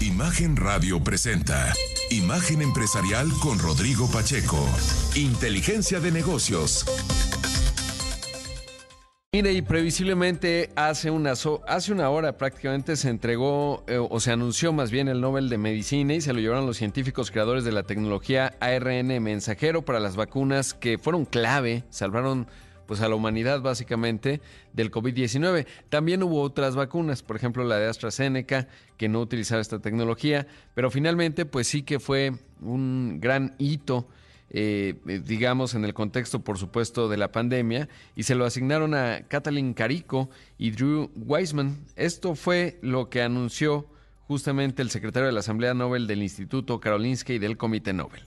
[0.00, 1.72] Imagen Radio presenta
[2.10, 4.58] Imagen Empresarial con Rodrigo Pacheco.
[5.14, 6.84] Inteligencia de negocios.
[9.32, 14.72] Mire, y previsiblemente hace una, hace una hora prácticamente se entregó eh, o se anunció
[14.72, 17.82] más bien el Nobel de Medicina y se lo llevaron los científicos creadores de la
[17.82, 22.46] tecnología ARN mensajero para las vacunas que fueron clave, salvaron
[22.88, 24.40] pues a la humanidad básicamente
[24.72, 25.66] del COVID-19.
[25.90, 28.66] También hubo otras vacunas, por ejemplo la de AstraZeneca,
[28.96, 34.08] que no utilizaba esta tecnología, pero finalmente pues sí que fue un gran hito.
[34.50, 34.94] Eh,
[35.26, 39.74] digamos, en el contexto, por supuesto, de la pandemia, y se lo asignaron a Kathleen
[39.74, 41.84] Carico y Drew Weissman.
[41.96, 43.86] Esto fue lo que anunció
[44.26, 48.22] justamente el secretario de la Asamblea Nobel del Instituto Karolinska y del Comité Nobel.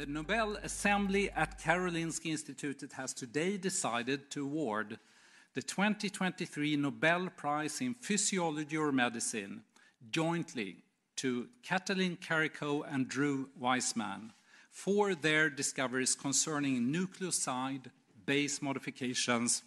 [0.00, 4.98] The Nobel Assembly at Karolinska Institute has today decided to award
[5.52, 9.60] the 2023 Nobel Prize in Physiology or Medicine
[10.10, 10.76] jointly
[11.16, 14.32] to Katalin Kariko and Drew Weissman
[14.70, 17.90] for their discoveries concerning nucleoside
[18.24, 19.62] base modifications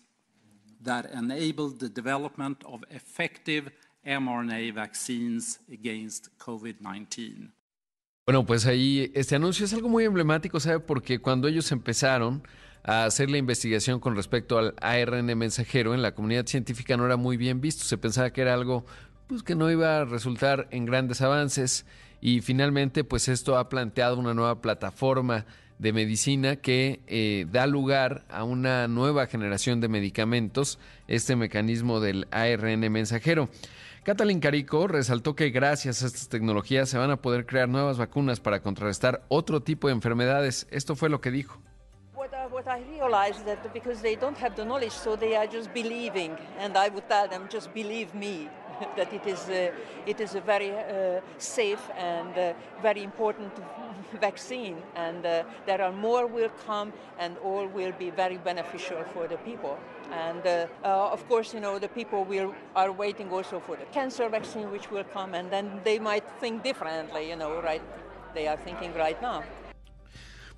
[0.81, 3.69] that enabled the development of effective
[4.03, 7.51] mRNA vaccines against COVID 19.
[8.25, 10.79] Bueno, pues ahí este anuncio es algo muy emblemático, ¿sabe?
[10.79, 12.41] Porque cuando ellos empezaron
[12.81, 17.17] a hacer la investigación con respecto al ARN mensajero en la comunidad científica no era
[17.17, 18.85] muy bien visto, se pensaba que era algo
[19.27, 21.85] pues que no iba a resultar en grandes avances
[22.21, 25.45] y finalmente pues esto ha planteado una nueva plataforma
[25.79, 30.79] de medicina que eh, da lugar a una nueva generación de medicamentos,
[31.09, 33.49] este mecanismo del ARN mensajero.
[34.03, 38.41] Katalin Carico resaltó que gracias a estas tecnologías se van a poder crear nuevas vacunas
[38.41, 40.67] para contrarrestar otro tipo de enfermedades.
[40.71, 41.61] Esto fue lo que dijo.
[47.49, 47.69] just.
[48.97, 49.71] that it is, uh,
[50.05, 53.51] it is a very uh, safe and uh, very important
[54.21, 59.27] vaccine, and uh, there are more will come, and all will be very beneficial for
[59.27, 59.77] the people.
[60.11, 63.85] And uh, uh, of course, you know, the people will, are waiting also for the
[63.85, 67.81] cancer vaccine, which will come, and then they might think differently, you know, right?
[68.33, 69.43] They are thinking right now.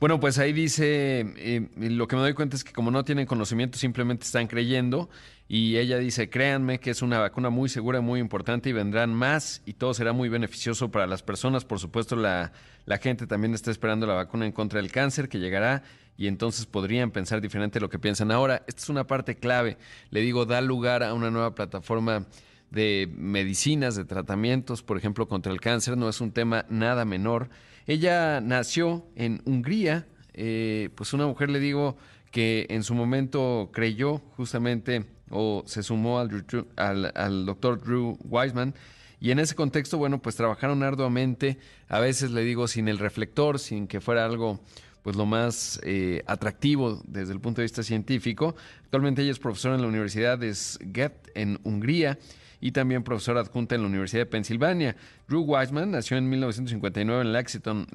[0.06, 3.26] Bueno, pues ahí dice, eh, lo que me doy cuenta es que como no tienen
[3.26, 5.10] conocimiento, simplemente están creyendo.
[5.48, 9.64] Y ella dice, créanme que es una vacuna muy segura, muy importante y vendrán más
[9.66, 11.66] y todo será muy beneficioso para las personas.
[11.66, 12.52] Por supuesto, la,
[12.86, 15.82] la gente también está esperando la vacuna en contra del cáncer que llegará
[16.18, 18.62] y entonces podrían pensar diferente de lo que piensan ahora.
[18.68, 19.80] Esta es una parte clave.
[20.12, 22.28] Le digo, da lugar a una nueva plataforma
[22.70, 25.98] de medicinas, de tratamientos, por ejemplo, contra el cáncer.
[25.98, 27.50] No es un tema nada menor.
[27.88, 31.98] Ella nació en Hungría, eh, pues una mujer, le digo,
[32.32, 38.74] que en su momento creyó justamente o se sumó al, al, doctor Drew Weissman.
[39.22, 41.58] Y en ese contexto, bueno, pues trabajaron arduamente,
[41.88, 44.60] a veces le digo sin el reflector, sin que fuera algo
[45.02, 48.56] pues lo más eh, atractivo desde el punto de vista científico.
[48.84, 52.18] Actualmente ella es profesora en la Universidad de Szeged en Hungría
[52.66, 54.96] y también profesora adjunta en la Universidad de Pensilvania.
[55.28, 57.88] Drew Wiseman nació en 1959 en Lexington,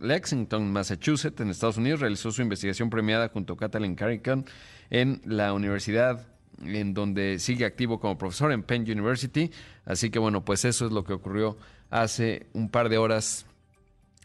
[0.00, 2.00] Lexington, Massachusetts, en Estados Unidos.
[2.00, 4.44] Realizó su investigación premiada junto a Kathleen Carrican
[4.90, 6.26] en la universidad
[6.60, 9.52] en donde sigue activo como profesor en Penn University.
[9.84, 11.56] Así que bueno, pues eso es lo que ocurrió
[11.90, 13.46] hace un par de horas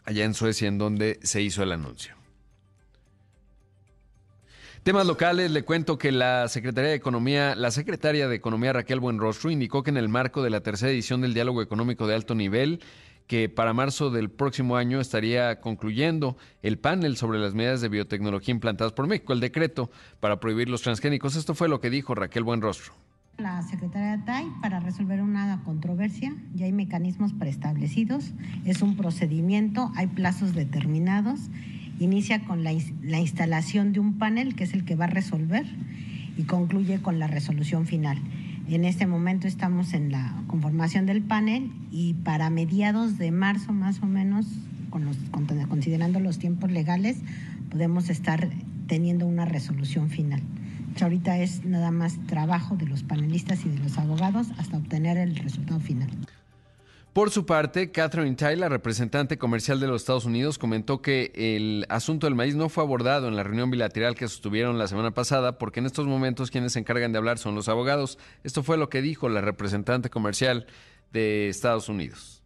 [0.04, 2.21] allá en Suecia, en donde se hizo el anuncio.
[4.82, 9.48] Temas locales, le cuento que la Secretaría de Economía, la secretaria de Economía Raquel Buenrostro
[9.48, 12.80] indicó que en el marco de la tercera edición del Diálogo Económico de Alto Nivel,
[13.28, 18.50] que para marzo del próximo año estaría concluyendo el panel sobre las medidas de biotecnología
[18.50, 19.88] implantadas por México, el decreto
[20.18, 21.36] para prohibir los transgénicos.
[21.36, 22.92] Esto fue lo que dijo Raquel Buenrostro.
[23.38, 28.32] La Secretaría de TAI para resolver una controversia, ya hay mecanismos preestablecidos,
[28.64, 31.38] es un procedimiento, hay plazos determinados
[32.02, 35.64] Inicia con la, instalación de un panel, que es el que va a resolver,
[36.36, 38.18] y concluye con la resolución final.
[38.68, 44.02] En este momento estamos en la conformación del panel y para mediados de marzo más
[44.02, 44.46] o menos,
[45.68, 47.18] considerando los tiempos legales,
[47.70, 48.48] podemos estar
[48.88, 50.42] teniendo una resolución final.
[51.00, 55.36] Ahorita es nada más trabajo de los panelistas y de los abogados hasta obtener el
[55.36, 56.10] resultado final.
[57.12, 61.84] Por su parte, Catherine Tai, la representante comercial de los Estados Unidos, comentó que el
[61.90, 65.58] asunto del maíz no fue abordado en la reunión bilateral que sostuvieron la semana pasada,
[65.58, 68.18] porque en estos momentos quienes se encargan de hablar son los abogados.
[68.44, 70.66] Esto fue lo que dijo la representante comercial
[71.12, 72.41] de Estados Unidos.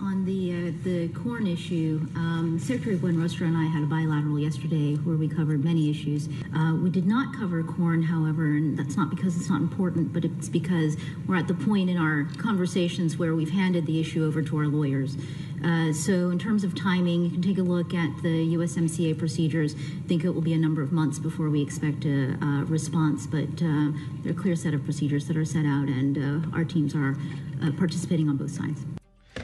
[0.00, 4.94] On the uh, the corn issue, um, Secretary Gwen and I had a bilateral yesterday
[4.94, 6.28] where we covered many issues.
[6.54, 10.24] Uh, we did not cover corn, however, and that's not because it's not important, but
[10.24, 10.96] it's because
[11.26, 14.68] we're at the point in our conversations where we've handed the issue over to our
[14.68, 15.16] lawyers.
[15.64, 19.74] Uh, so, in terms of timing, you can take a look at the USMCA procedures.
[19.74, 22.36] I think it will be a number of months before we expect a
[22.68, 23.90] response, but uh,
[24.22, 26.94] there are a clear set of procedures that are set out, and uh, our teams
[26.94, 27.16] are
[27.62, 28.84] uh, participating on both sides.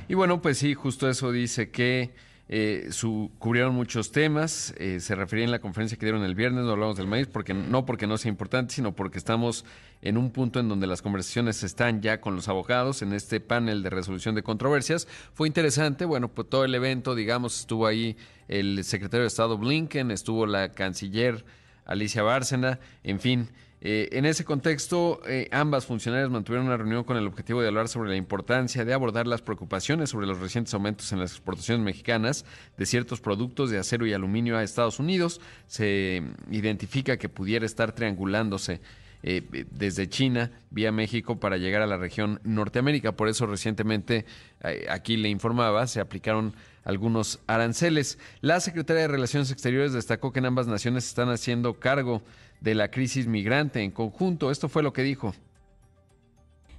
[0.08, 2.12] Y bueno, pues sí, justo eso dice que
[2.46, 6.64] eh, su, cubrieron muchos temas, eh, se refería en la conferencia que dieron el viernes,
[6.64, 9.64] no hablamos del maíz, porque no porque no sea importante, sino porque estamos
[10.02, 13.82] en un punto en donde las conversaciones están ya con los abogados en este panel
[13.82, 15.08] de resolución de controversias.
[15.32, 18.18] Fue interesante, bueno, pues todo el evento, digamos, estuvo ahí
[18.48, 21.46] el secretario de Estado Blinken, estuvo la canciller
[21.86, 23.48] Alicia Bárcena, en fin.
[23.86, 27.86] Eh, en ese contexto, eh, ambas funcionarias mantuvieron una reunión con el objetivo de hablar
[27.88, 32.46] sobre la importancia de abordar las preocupaciones sobre los recientes aumentos en las exportaciones mexicanas
[32.78, 35.38] de ciertos productos de acero y aluminio a Estados Unidos.
[35.66, 38.80] Se identifica que pudiera estar triangulándose
[39.26, 43.12] eh, desde China vía México para llegar a la región Norteamérica.
[43.12, 44.26] Por eso recientemente,
[44.62, 46.54] eh, aquí le informaba, se aplicaron
[46.84, 48.18] algunos aranceles.
[48.42, 52.20] La Secretaría de Relaciones Exteriores destacó que en ambas naciones están haciendo cargo
[52.60, 54.50] de la crisis migrante en conjunto.
[54.50, 55.34] Esto fue lo que dijo.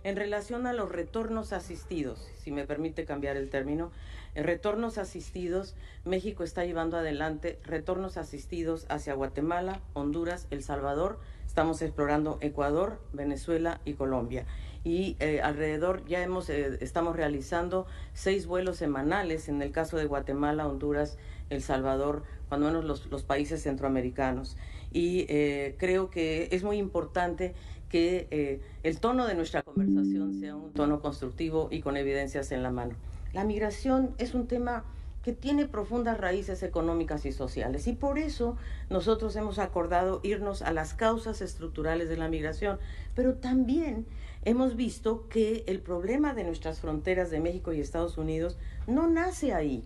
[0.04, 3.92] En relación a los retornos asistidos, si me permite cambiar el término,
[4.36, 11.20] en retornos asistidos, México está llevando adelante retornos asistidos hacia Guatemala, Honduras, El Salvador,
[11.56, 14.46] estamos explorando Ecuador, Venezuela y Colombia.
[14.84, 20.04] Y eh, alrededor ya hemos, eh, estamos realizando seis vuelos semanales en el caso de
[20.04, 21.18] Guatemala, Honduras,
[21.50, 24.57] El Salvador, cuando menos los, los países centroamericanos.
[24.92, 27.54] Y eh, creo que es muy importante
[27.88, 32.63] que eh, el tono de nuestra conversación sea un tono constructivo y con evidencias en
[32.63, 32.96] la mano.
[33.31, 34.84] La migración es un tema
[35.25, 37.88] que tiene profundas raíces económicas y sociales.
[37.88, 38.57] Y por eso
[38.92, 42.77] nosotros hemos acordado irnos a las causas estructurales de la migración,
[43.16, 44.06] pero también
[44.44, 48.56] hemos visto que el problema de nuestras fronteras de México y Estados Unidos
[48.86, 49.83] no nace ahí.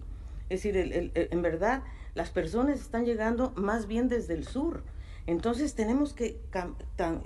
[0.50, 0.76] Es decir,
[1.16, 1.84] en verdad
[2.16, 4.84] las personas están llegando más bien desde el sur
[5.30, 6.40] entonces tenemos que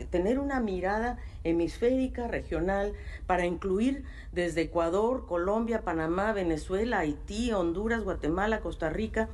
[0.10, 2.92] tener una mirada hemisférica, regional,
[3.28, 4.04] para incluir
[4.34, 9.30] desde Ecuador, Colombia, Panamá, Venezuela, Haití, Honduras, Guatemala, Costa Rica.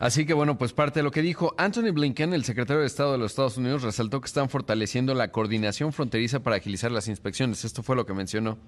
[0.00, 3.12] Así que bueno, pues parte de lo que dijo Anthony Blinken, el secretario de Estado
[3.12, 7.64] de los Estados Unidos, resaltó que están fortaleciendo la coordinación fronteriza para agilizar las inspecciones.
[7.64, 8.58] Esto fue lo que mencionó.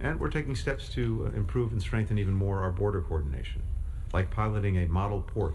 [0.00, 3.62] And we're taking steps to uh, improve and strengthen even more our border coordination,
[4.12, 5.54] like piloting a model port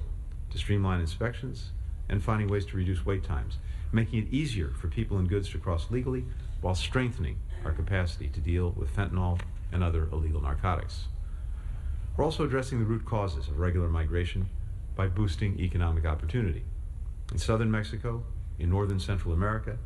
[0.51, 1.73] to streamline inspections
[2.09, 3.57] and finding ways to reduce wait times,
[3.91, 6.25] making it easier for people and goods to cross legally
[6.61, 9.39] while strengthening our capacity to deal with fentanyl
[9.71, 11.05] and other illegal narcotics.
[12.15, 14.47] We're also addressing the root causes of regular migration
[14.95, 16.63] by boosting economic opportunity.
[17.31, 18.23] In southern Mexico,
[18.59, 19.77] in northern Central America,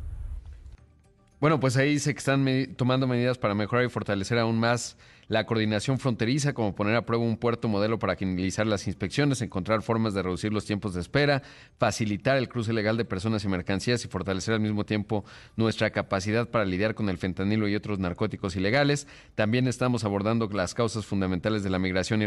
[1.40, 2.44] Bueno, pues ahí dice que están
[2.76, 4.98] tomando medidas para mejorar y fortalecer aún más
[5.30, 9.80] la coordinación fronteriza, como poner a prueba un puerto modelo para agilizar las inspecciones, encontrar
[9.80, 11.42] formas de reducir los tiempos de espera,
[11.78, 16.48] facilitar el cruce legal de personas y mercancías y fortalecer al mismo tiempo nuestra capacidad
[16.48, 19.06] para lidiar con el fentanilo y otros narcóticos ilegales.
[19.36, 22.22] También estamos abordando las causas fundamentales de la migración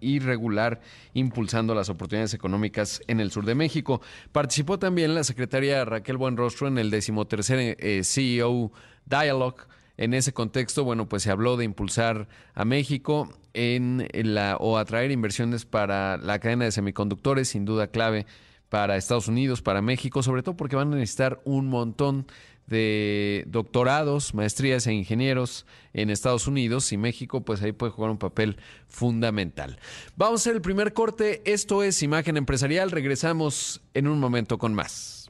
[0.00, 0.80] irregular,
[1.12, 4.00] impulsando las oportunidades económicas en el sur de México.
[4.32, 8.72] Participó también la secretaria Raquel Buenrostro en el decimotercer eh, CEO
[9.04, 14.76] Dialogue en ese contexto, bueno, pues se habló de impulsar a México en la o
[14.76, 18.26] atraer inversiones para la cadena de semiconductores, sin duda clave
[18.68, 22.26] para Estados Unidos, para México, sobre todo porque van a necesitar un montón
[22.66, 28.18] de doctorados, maestrías e ingenieros en Estados Unidos y México, pues ahí puede jugar un
[28.18, 28.56] papel
[28.88, 29.78] fundamental.
[30.16, 31.42] Vamos a hacer el primer corte.
[31.44, 32.90] Esto es Imagen Empresarial.
[32.90, 35.25] Regresamos en un momento con más.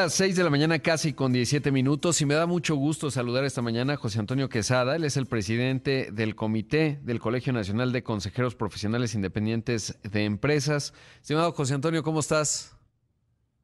[0.00, 3.42] Las 6 de la mañana casi con 17 minutos y me da mucho gusto saludar
[3.42, 4.94] esta mañana a José Antonio Quesada.
[4.94, 10.94] Él es el presidente del Comité del Colegio Nacional de Consejeros Profesionales Independientes de Empresas.
[11.20, 12.78] Estimado José Antonio, ¿cómo estás?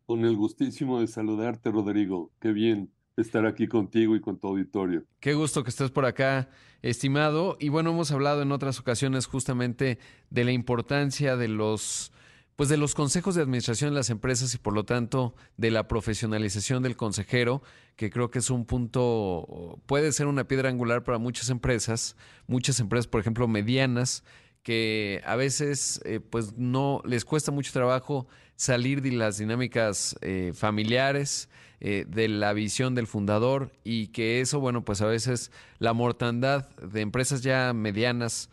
[0.06, 2.32] Con el gustísimo de saludarte, Rodrigo.
[2.40, 5.04] Qué bien estar aquí contigo y con tu auditorio.
[5.20, 6.50] Qué gusto que estés por acá,
[6.82, 7.56] estimado.
[7.60, 10.00] Y bueno, hemos hablado en otras ocasiones justamente
[10.30, 12.10] de la importancia de los
[12.56, 15.88] pues de los consejos de administración de las empresas y por lo tanto de la
[15.88, 17.62] profesionalización del consejero,
[17.96, 22.78] que creo que es un punto, puede ser una piedra angular para muchas empresas, muchas
[22.80, 24.22] empresas, por ejemplo, medianas,
[24.62, 30.52] que a veces eh, pues no les cuesta mucho trabajo salir de las dinámicas eh,
[30.54, 31.48] familiares,
[31.84, 36.68] eh, de la visión del fundador y que eso, bueno, pues a veces la mortandad
[36.78, 38.50] de empresas ya medianas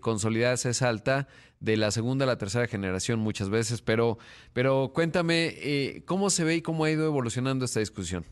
[0.00, 1.28] consolidadas es alta
[1.60, 4.18] de la segunda a la tercera generación muchas veces, pero,
[4.52, 8.24] pero cuéntame, eh, ¿cómo se ve y cómo ha ido evolucionando esta discusión?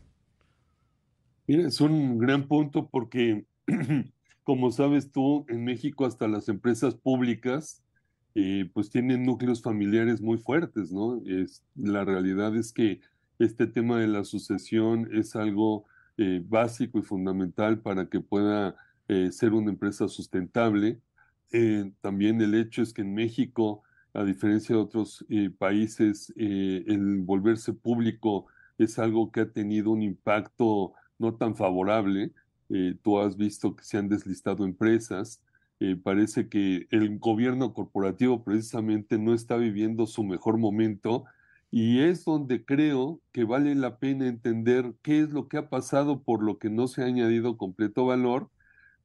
[1.46, 3.44] Mira, es un gran punto porque,
[4.44, 7.82] como sabes tú, en México hasta las empresas públicas
[8.34, 11.22] eh, pues tienen núcleos familiares muy fuertes, ¿no?
[11.24, 13.00] Es, la realidad es que
[13.38, 15.84] este tema de la sucesión es algo
[16.16, 18.76] eh, básico y fundamental para que pueda
[19.30, 20.98] ser una empresa sustentable
[21.56, 26.82] eh, también el hecho es que en México, a diferencia de otros eh, países, eh,
[26.88, 32.32] el volverse público es algo que ha tenido un impacto no tan favorable.
[33.02, 35.40] tú has visto que se han deslistado empresas.
[36.02, 41.24] parece que el gobierno corporativo precisamente no está viviendo su mejor momento
[41.74, 46.22] y es donde creo que vale la pena entender qué es lo que ha pasado
[46.22, 48.50] por lo que no se ha añadido completo valor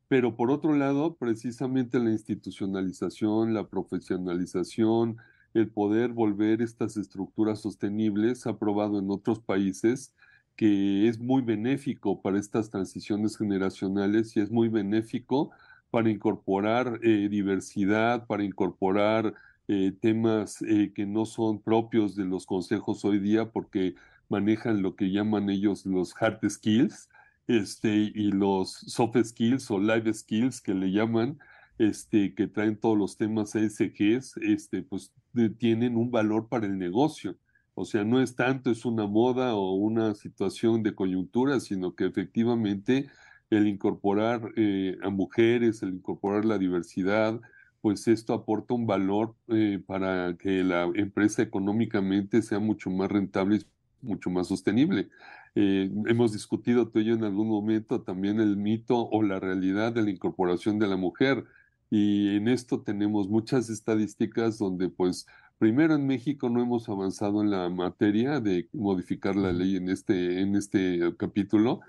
[0.09, 5.17] pero por otro lado, precisamente la institucionalización, la profesionalización,
[5.53, 10.13] el poder volver estas estructuras sostenibles ha probado en otros países
[10.55, 15.51] que es muy benéfico para estas transiciones generacionales y es muy benéfico
[15.91, 19.35] para incorporar eh, diversidad, para incorporar
[19.71, 23.93] eh, temas eh, que no son propios de los consejos hoy día porque
[24.27, 27.07] manejan lo que llaman ellos los hard skills,
[27.45, 31.38] este, y los soft skills o live skills que le llaman,
[31.77, 35.13] este, que traen todos los temas ESGs, este, pues
[35.59, 37.38] tienen un valor para el negocio.
[37.75, 42.05] O sea, no es tanto, es una moda o una situación de coyuntura, sino que
[42.07, 43.07] efectivamente
[43.51, 47.39] el incorporar eh, a mujeres, el incorporar la diversidad,
[47.81, 53.57] pues esto aporta un valor eh, para que la empresa económicamente sea mucho más rentable
[53.57, 53.65] y
[54.01, 55.09] mucho más sostenible.
[55.55, 59.93] Eh, hemos discutido tú y yo en algún momento también el mito o la realidad
[59.93, 61.45] de la incorporación de la mujer
[61.89, 65.25] y en esto tenemos muchas estadísticas donde pues
[65.57, 70.39] primero en México no hemos avanzado en la materia de modificar la ley en este,
[70.41, 71.81] en este capítulo,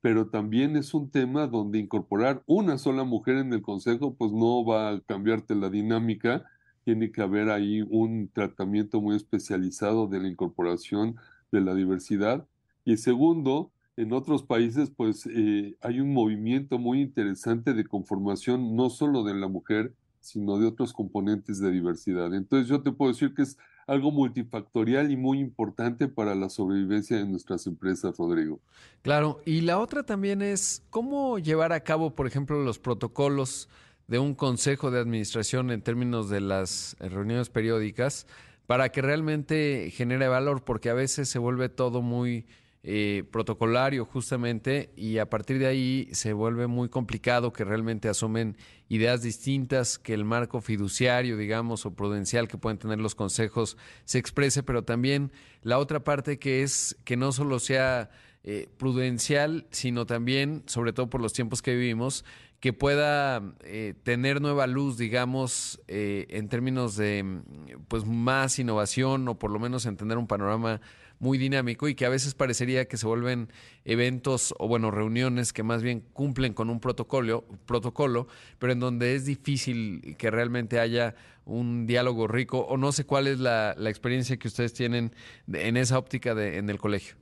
[0.00, 4.64] pero también es un tema donde incorporar una sola mujer en el consejo pues no
[4.64, 6.44] va a cambiarte la dinámica,
[6.84, 11.16] tiene que haber ahí un tratamiento muy especializado de la incorporación
[11.52, 12.46] de la diversidad.
[12.84, 18.90] Y segundo, en otros países, pues eh, hay un movimiento muy interesante de conformación no
[18.90, 22.34] solo de la mujer, sino de otros componentes de diversidad.
[22.34, 23.56] Entonces yo te puedo decir que es
[23.86, 28.60] algo multifactorial y muy importante para la sobrevivencia de nuestras empresas, Rodrigo.
[29.02, 33.68] Claro, y la otra también es cómo llevar a cabo, por ejemplo, los protocolos
[34.06, 38.26] de un consejo de administración en términos de las reuniones periódicas
[38.66, 42.46] para que realmente genere valor, porque a veces se vuelve todo muy
[42.84, 48.56] eh, protocolario justamente y a partir de ahí se vuelve muy complicado que realmente asumen
[48.88, 54.18] ideas distintas, que el marco fiduciario, digamos, o prudencial que pueden tener los consejos se
[54.18, 55.32] exprese, pero también
[55.62, 58.10] la otra parte que es que no solo sea
[58.44, 62.24] eh, prudencial, sino también, sobre todo por los tiempos que vivimos,
[62.60, 67.42] que pueda eh, tener nueva luz, digamos, en términos de
[67.88, 70.80] pues más innovación o por lo menos entender un panorama
[71.18, 73.48] muy dinámico y que a veces parecería que se vuelven
[73.84, 79.14] eventos o bueno, reuniones que más bien cumplen con un protocolo, protocolo, pero en donde
[79.14, 84.36] es difícil que realmente haya un diálogo rico o no sé cuál es la, experiencia
[84.36, 85.12] que ustedes tienen
[85.52, 87.16] en esa óptica de, en el colegio.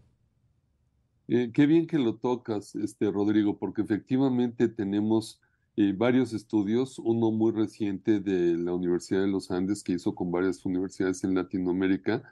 [1.28, 5.40] Eh, qué bien que lo tocas, este Rodrigo, porque efectivamente tenemos
[5.76, 10.30] eh, varios estudios, uno muy reciente de la Universidad de los Andes que hizo con
[10.30, 12.22] varias universidades en Latinoamérica,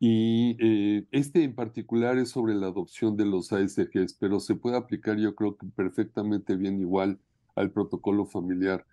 [0.00, 4.76] y eh, este en particular es sobre la adopción de los ASGs, pero se puede
[4.78, 7.20] aplicar yo creo que perfectamente bien igual
[7.54, 8.86] al protocolo familiar,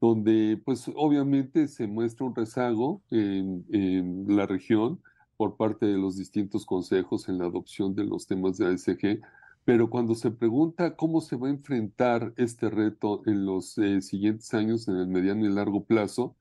[0.00, 5.00] donde pues obviamente se muestra un rezago en, en la región
[5.36, 9.20] por parte de los distintos consejos en la adopción de los temas de ASG,
[9.64, 14.54] pero cuando se pregunta cómo se va a enfrentar este reto en los eh, siguientes
[14.54, 16.36] años, en el mediano y largo plazo,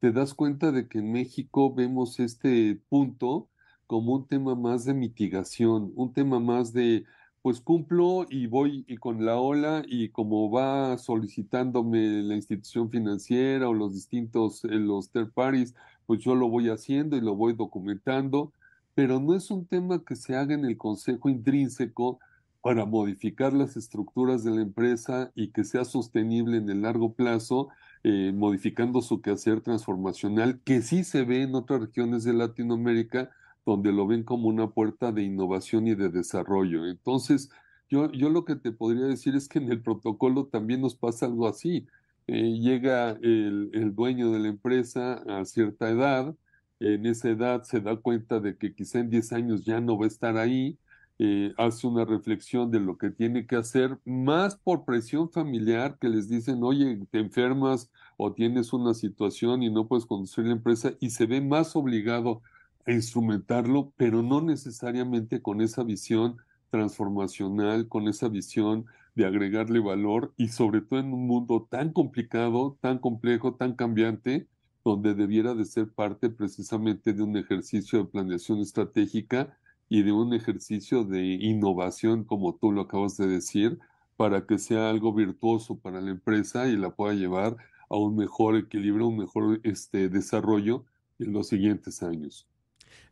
[0.00, 3.48] te das cuenta de que en México vemos este punto
[3.86, 7.04] como un tema más de mitigación, un tema más de
[7.42, 13.68] pues cumplo y voy y con la ola y como va solicitándome la institución financiera
[13.68, 15.74] o los distintos, eh, los third parties,
[16.06, 18.52] pues yo lo voy haciendo y lo voy documentando,
[18.94, 22.18] pero no es un tema que se haga en el consejo intrínseco
[22.62, 27.68] para modificar las estructuras de la empresa y que sea sostenible en el largo plazo,
[28.04, 33.28] eh, modificando su quehacer transformacional, que sí se ve en otras regiones de Latinoamérica,
[33.66, 36.86] donde lo ven como una puerta de innovación y de desarrollo.
[36.86, 37.50] Entonces,
[37.88, 41.26] yo, yo lo que te podría decir es que en el protocolo también nos pasa
[41.26, 41.86] algo así.
[42.26, 46.34] Eh, llega el, dueño de la empresa a cierta edad,
[46.80, 50.06] en esa edad se da cuenta de que quizá en 10 años ya no va
[50.06, 50.78] a estar ahí,
[51.18, 56.08] eh, hace una reflexión de lo que tiene que hacer, más por presión familiar que
[56.08, 60.94] les dicen, oye, te enfermas o tienes una situación y no puedes conducir la empresa
[61.00, 62.42] y se ve más obligado
[62.86, 66.36] a instrumentarlo, pero no necesariamente con esa visión
[66.70, 72.76] transformacional, con esa visión de agregarle valor y sobre todo en un mundo tan complicado,
[72.80, 74.48] tan complejo, tan cambiante,
[74.84, 79.56] donde debiera de ser parte precisamente de un ejercicio de planeación estratégica
[79.88, 83.78] y de un ejercicio de innovación, como tú lo acabas de decir,
[84.16, 87.56] para que sea algo virtuoso para la empresa y la pueda llevar
[87.88, 90.84] a un mejor equilibrio, un mejor este, desarrollo
[91.18, 92.48] en los siguientes años.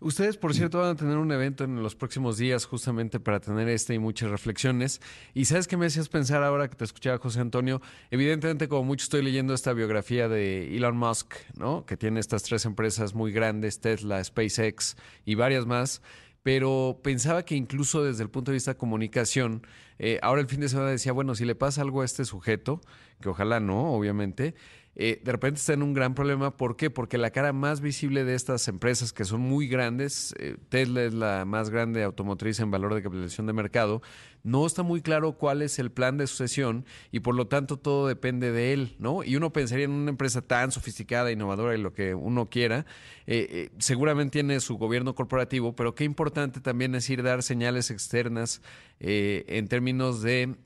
[0.03, 3.69] Ustedes, por cierto, van a tener un evento en los próximos días justamente para tener
[3.69, 5.01] este y muchas reflexiones.
[5.33, 7.81] Y sabes qué me hacías pensar ahora que te escuchaba, José Antonio.
[8.11, 11.87] Evidentemente, como mucho estoy leyendo esta biografía de Elon Musk, ¿no?
[11.87, 16.03] Que tiene estas tres empresas muy grandes, Tesla, SpaceX y varias más
[16.43, 19.65] pero pensaba que incluso desde el punto de vista de comunicación,
[19.99, 22.81] eh, ahora el fin de semana decía, bueno, si le pasa algo a este sujeto,
[23.21, 24.55] que ojalá no, obviamente,
[24.95, 26.57] eh, de repente está en un gran problema.
[26.57, 26.91] ¿Por qué?
[26.91, 31.15] Porque la cara más visible de estas empresas, que son muy grandes, eh, Tesla es
[31.15, 34.03] la más grande automotriz en valor de capitalización de mercado,
[34.43, 38.07] no está muy claro cuál es el plan de sucesión y por lo tanto todo
[38.07, 39.23] depende de él, ¿no?
[39.25, 42.85] Y uno pensaría en una empresa tan sofisticada, innovadora y lo que uno quiera,
[43.27, 48.61] eh, seguramente tiene su gobierno corporativo, pero qué importante también es ir dar señales externas
[48.99, 50.57] en términos de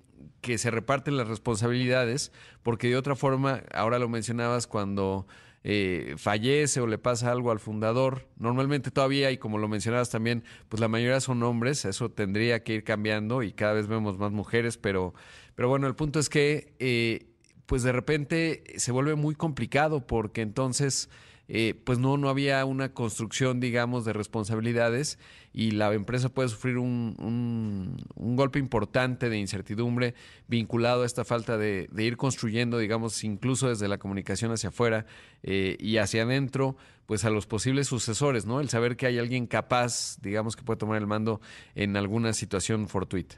[0.40, 2.32] que se reparten las responsabilidades,
[2.62, 5.26] porque de otra forma, ahora lo mencionabas, cuando
[5.64, 10.44] eh, fallece o le pasa algo al fundador, normalmente todavía, y como lo mencionabas también,
[10.68, 14.30] pues la mayoría son hombres, eso tendría que ir cambiando y cada vez vemos más
[14.30, 15.14] mujeres, pero,
[15.56, 17.26] pero bueno, el punto es que eh,
[17.66, 21.10] pues de repente se vuelve muy complicado porque entonces
[21.48, 25.18] eh, pues no, no había una construcción, digamos, de responsabilidades
[25.52, 30.14] y la empresa puede sufrir un, un, golpe importante de incertidumbre
[30.48, 35.06] vinculado a esta falta de, ir construyendo, digamos, incluso desde la comunicación hacia afuera
[35.42, 38.60] eh, y hacia adentro, pues a los posibles sucesores, ¿no?
[38.60, 41.40] El saber que hay alguien capaz, digamos, que puede tomar el mando
[41.76, 43.36] en alguna situación fortuita.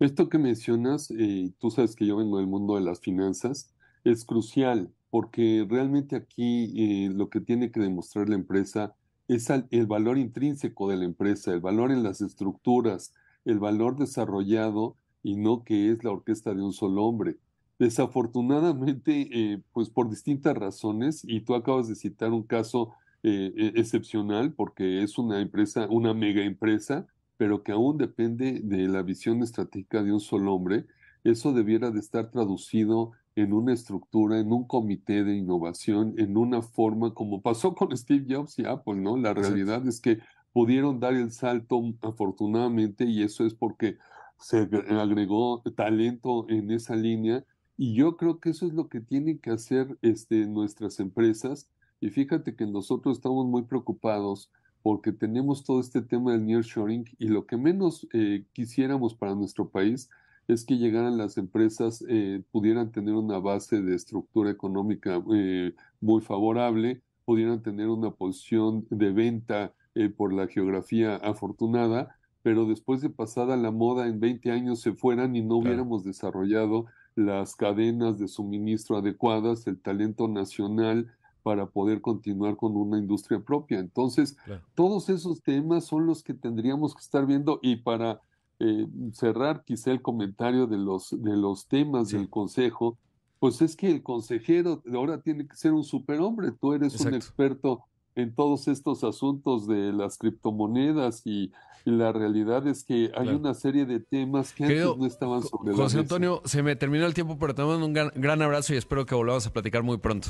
[0.00, 3.72] Esto que mencionas, eh, tú sabes que yo vengo del mundo de las finanzas,
[4.04, 8.94] es crucial porque realmente aquí eh, lo que tiene que demostrar la empresa
[9.28, 13.12] es el valor intrínseco de la empresa, el valor en las estructuras,
[13.44, 17.36] el valor desarrollado y no que es la orquesta de un solo hombre.
[17.78, 23.78] Desafortunadamente, eh, pues por distintas razones, y tú acabas de citar un caso eh, e,
[23.78, 29.42] excepcional porque es una empresa, una mega empresa, pero que aún depende de la visión
[29.42, 30.86] estratégica de un solo hombre,
[31.22, 36.62] eso debiera de estar traducido en una estructura, en un comité de innovación, en una
[36.62, 39.16] forma como pasó con Steve Jobs y Apple, ¿no?
[39.16, 40.18] La realidad es que
[40.52, 43.96] pudieron dar el salto afortunadamente y eso es porque
[44.38, 47.44] se agregó talento en esa línea
[47.76, 52.10] y yo creo que eso es lo que tienen que hacer este, nuestras empresas y
[52.10, 54.50] fíjate que nosotros estamos muy preocupados
[54.82, 59.70] porque tenemos todo este tema del nearshoring y lo que menos eh, quisiéramos para nuestro
[59.70, 60.10] país
[60.48, 66.20] es que llegaran las empresas, eh, pudieran tener una base de estructura económica eh, muy
[66.20, 73.10] favorable, pudieran tener una posición de venta eh, por la geografía afortunada, pero después de
[73.10, 78.26] pasada la moda en 20 años se fueran y no hubiéramos desarrollado las cadenas de
[78.26, 83.78] suministro adecuadas, el talento nacional para poder continuar con una industria propia.
[83.78, 84.36] Entonces,
[84.74, 88.20] todos esos temas son los que tendríamos que estar viendo y para
[88.64, 92.96] eh, cerrar quizá el comentario de los, de los temas del consejo,
[93.40, 96.52] pues es que el consejero ahora tiene que ser un superhombre.
[96.52, 97.82] Tú eres un experto
[98.14, 101.50] en todos estos asuntos de las criptomonedas y,
[101.84, 105.98] la realidad es que hay una serie de temas que antes no estaban sobre José
[105.98, 109.16] Antonio, se me terminó el tiempo, pero te mando un gran, abrazo y espero que
[109.16, 110.28] volvamos a platicar muy pronto.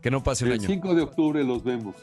[0.00, 0.60] Que no pase un año.
[0.60, 1.96] El 5 de octubre los vemos.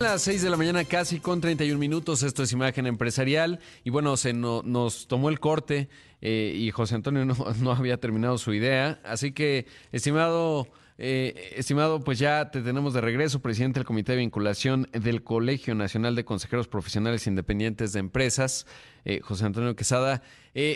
[0.00, 4.16] Las 6 de la mañana casi con 31 minutos, esto es Imagen Empresarial y bueno,
[4.16, 5.88] se nos tomó el corte
[6.20, 7.24] eh, y José Antonio
[7.60, 13.00] no, había terminado su idea, así que estimado, eh, estimado, pues ya te tenemos de
[13.00, 18.68] regreso, presidente del Comité de Vinculación del Colegio Nacional de Consejeros Profesionales Independientes de Empresas,
[19.04, 20.22] eh, José Antonio Quesada.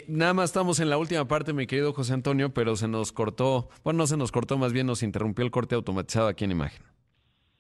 [0.09, 3.69] nada más estamos en la última parte, mi querido José Antonio, pero se nos cortó,
[3.85, 6.92] bueno, no se nos cortó, más bien nos interrumpió el corte automatizado aquí en Imagen.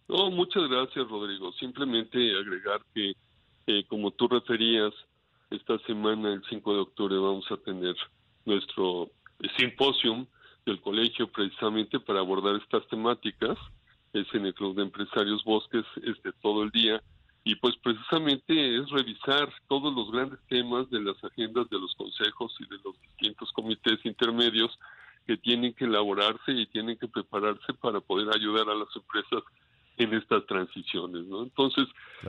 [0.09, 1.53] No, muchas gracias, Rodrigo.
[1.53, 3.15] Simplemente agregar que,
[3.89, 4.93] como tú referías,
[5.51, 7.95] esta semana, el 5 de octubre, vamos a tener
[8.45, 9.11] nuestro
[9.57, 10.27] simposium
[10.65, 13.59] del colegio precisamente para abordar estas temáticas.
[14.13, 17.03] Es en el Club de Empresarios Bosques, es de todo el día.
[17.45, 22.55] Y pues precisamente es revisar todos los grandes temas de las agendas de los consejos
[22.61, 24.79] y de los distintos comités intermedios
[25.27, 29.43] que tienen que elaborarse y tienen que prepararse para poder ayudar a las empresas
[30.03, 31.43] en estas transiciones, ¿no?
[31.43, 31.87] Entonces,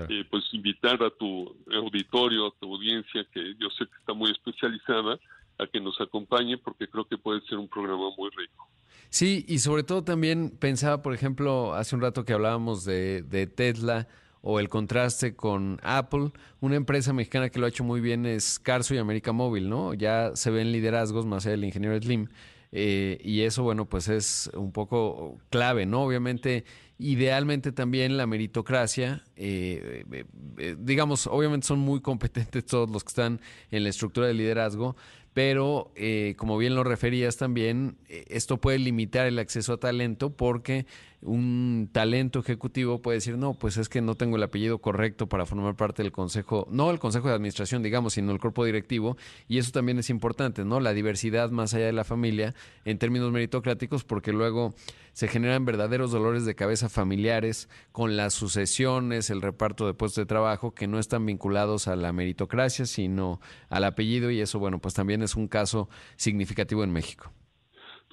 [0.09, 4.31] eh, pues invitar a tu auditorio, a tu audiencia, que yo sé que está muy
[4.31, 5.19] especializada,
[5.59, 8.67] a que nos acompañe porque creo que puede ser un programa muy rico.
[9.09, 13.45] Sí, y sobre todo también pensaba, por ejemplo, hace un rato que hablábamos de, de
[13.45, 14.07] Tesla
[14.41, 18.59] o el contraste con Apple, una empresa mexicana que lo ha hecho muy bien es
[18.59, 19.93] Carso y América Móvil, ¿no?
[19.93, 22.27] Ya se ven liderazgos más allá del ingeniero Slim.
[22.73, 26.01] Eh, y eso, bueno, pues es un poco clave, ¿no?
[26.01, 26.65] Obviamente
[26.99, 30.25] Idealmente también la meritocracia, eh, eh,
[30.57, 34.95] eh, digamos, obviamente son muy competentes todos los que están en la estructura de liderazgo,
[35.33, 35.91] pero
[36.37, 40.85] como bien lo referías también, esto puede limitar el acceso a talento porque
[41.25, 45.45] un talento ejecutivo puede decir, no, pues es que no tengo el apellido correcto para
[45.45, 49.57] formar parte del consejo, no el consejo de administración, digamos, sino el cuerpo directivo, y
[49.57, 50.79] eso también es importante, ¿no?
[50.79, 52.53] La diversidad más allá de la familia
[52.85, 54.73] en términos meritocráticos, porque luego
[55.13, 60.25] se generan verdaderos dolores de cabeza familiares con las sucesiones, el reparto de puestos de
[60.25, 64.93] trabajo que no están vinculados a la meritocracia, sino al apellido, y eso, bueno, pues
[64.93, 67.31] también es un caso significativo en México.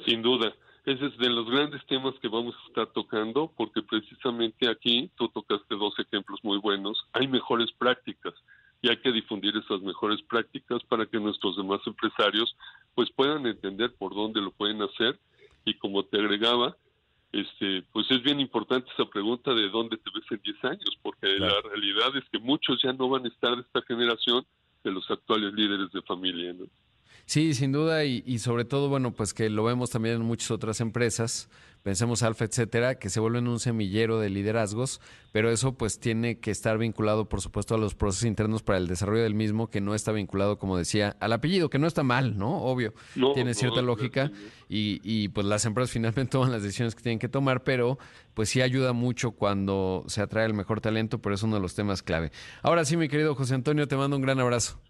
[0.06, 0.54] Sin duda.
[0.84, 5.28] Ese es de los grandes temas que vamos a estar tocando, porque precisamente aquí tú
[5.28, 7.04] tocaste dos ejemplos muy buenos.
[7.12, 8.34] Hay mejores prácticas
[8.82, 12.56] y hay que difundir esas mejores prácticas para que nuestros demás empresarios
[12.94, 15.18] pues puedan entender por dónde lo pueden hacer
[15.64, 16.76] y como te agregaba,
[17.32, 21.28] este, pues es bien importante esa pregunta de dónde te ves en 10 años, porque
[21.38, 24.44] la realidad es que muchos ya no van a estar de esta generación
[24.82, 26.52] de los actuales líderes de familia.
[26.54, 26.64] ¿no?
[27.30, 30.80] Sí, sin duda, y, sobre todo, bueno, pues que lo vemos también en muchas otras
[30.80, 31.48] empresas,
[31.84, 36.50] pensemos Alfa, etcétera, que se vuelven un semillero de liderazgos, pero eso pues tiene que
[36.50, 39.94] estar vinculado, por supuesto, a los procesos internos para el desarrollo del mismo, que no
[39.94, 42.64] está vinculado, como decía, al apellido, que no está mal, ¿no?
[42.64, 42.94] Obvio,
[43.34, 44.32] tiene cierta lógica,
[44.68, 47.96] y, y pues las empresas finalmente toman las decisiones que tienen que tomar, pero
[48.34, 51.76] pues sí ayuda mucho cuando se atrae el mejor talento, pero es uno de los
[51.76, 52.32] temas clave.
[52.60, 54.80] Ahora sí, mi querido José Antonio, te mando un gran abrazo.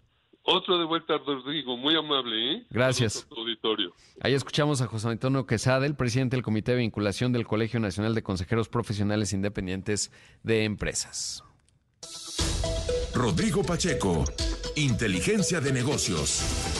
[0.43, 2.53] Otro de vuelta, Rodrigo, muy amable.
[2.53, 2.65] ¿eh?
[2.69, 3.27] Gracias.
[3.35, 3.93] Auditorio.
[4.21, 8.15] Ahí escuchamos a José Antonio Quesada, el presidente del Comité de Vinculación del Colegio Nacional
[8.15, 10.11] de Consejeros Profesionales Independientes
[10.43, 11.43] de Empresas.
[13.13, 14.25] Rodrigo Pacheco,
[14.75, 16.70] Inteligencia de Negocios.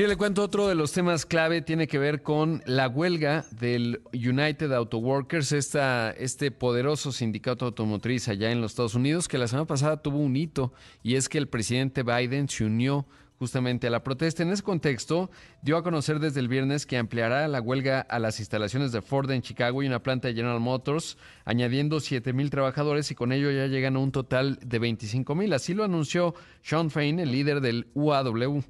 [0.00, 4.00] Mire, le cuento otro de los temas clave, tiene que ver con la huelga del
[4.14, 9.46] United Auto Workers, esta, este poderoso sindicato automotriz allá en los Estados Unidos, que la
[9.46, 13.06] semana pasada tuvo un hito, y es que el presidente Biden se unió
[13.38, 14.42] justamente a la protesta.
[14.42, 18.40] En ese contexto, dio a conocer desde el viernes que ampliará la huelga a las
[18.40, 23.10] instalaciones de Ford en Chicago y una planta de General Motors, añadiendo 7 mil trabajadores
[23.10, 25.52] y con ello ya llegan a un total de 25 mil.
[25.52, 28.64] Así lo anunció Sean Fain, el líder del UAW.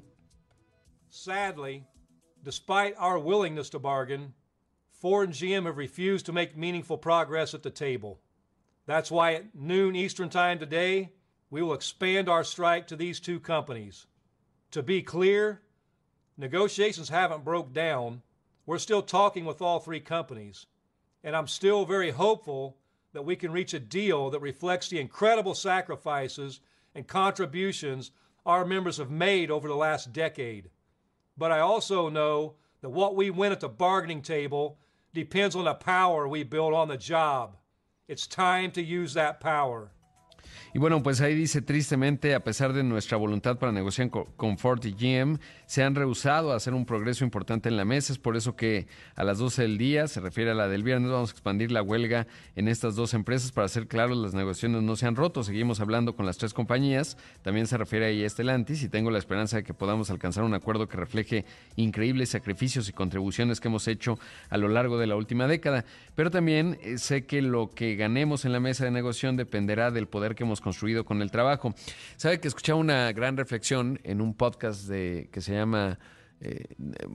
[1.13, 1.83] Sadly,
[2.41, 4.33] despite our willingness to bargain,
[4.93, 8.21] Ford and GM have refused to make meaningful progress at the table.
[8.85, 11.11] That's why at noon Eastern Time today,
[11.49, 14.07] we will expand our strike to these two companies.
[14.71, 15.61] To be clear,
[16.37, 18.21] negotiations haven't broke down.
[18.65, 20.65] We're still talking with all three companies,
[21.25, 22.77] and I'm still very hopeful
[23.11, 26.61] that we can reach a deal that reflects the incredible sacrifices
[26.95, 28.11] and contributions
[28.45, 30.69] our members have made over the last decade.
[31.41, 34.77] But I also know that what we win at the bargaining table
[35.11, 37.57] depends on the power we build on the job.
[38.07, 39.91] It's time to use that power.
[40.73, 44.83] Y bueno, pues ahí dice tristemente, a pesar de nuestra voluntad para negociar con Ford
[44.85, 48.13] y GM, se han rehusado a hacer un progreso importante en la mesa.
[48.13, 51.11] Es por eso que a las 12 del día, se refiere a la del viernes,
[51.11, 52.25] vamos a expandir la huelga
[52.55, 55.43] en estas dos empresas para hacer claro las negociaciones no se han roto.
[55.43, 57.17] Seguimos hablando con las tres compañías.
[57.41, 60.53] También se refiere ahí a Estelantis y tengo la esperanza de que podamos alcanzar un
[60.53, 65.15] acuerdo que refleje increíbles sacrificios y contribuciones que hemos hecho a lo largo de la
[65.15, 65.85] última década.
[66.15, 70.07] Pero también eh, sé que lo que ganemos en la mesa de negociación dependerá del
[70.07, 71.73] poder que hemos construido con el trabajo.
[72.17, 75.99] Sabe que escuchaba una gran reflexión en un podcast de, que se llama...
[76.43, 76.65] Eh,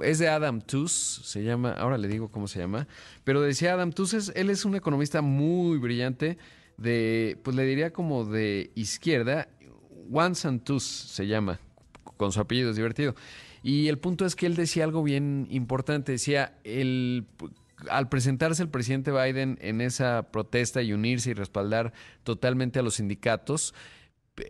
[0.02, 2.86] es de Adam Tooze, se llama, ahora le digo cómo se llama,
[3.24, 6.38] pero decía Adam Tooze, él es un economista muy brillante,
[6.76, 9.48] de, pues le diría como de izquierda,
[10.44, 11.58] and Tooze se llama,
[12.16, 13.14] con su apellido es divertido.
[13.62, 17.26] Y el punto es que él decía algo bien importante, decía, el
[17.90, 21.92] al presentarse el presidente Biden en esa protesta y unirse y respaldar
[22.24, 23.74] totalmente a los sindicatos,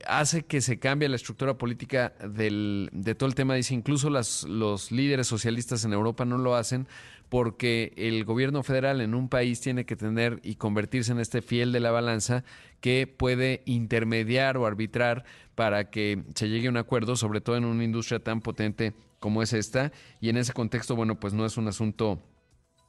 [0.07, 3.55] hace que se cambie la estructura política del, de todo el tema.
[3.55, 6.87] Dice, incluso las, los líderes socialistas en Europa no lo hacen
[7.29, 11.73] porque el gobierno federal en un país tiene que tener y convertirse en este fiel
[11.73, 12.45] de la balanza
[12.81, 17.65] que puede intermediar o arbitrar para que se llegue a un acuerdo, sobre todo en
[17.65, 19.93] una industria tan potente como es esta.
[20.21, 22.23] Y en ese contexto, bueno, pues no es un asunto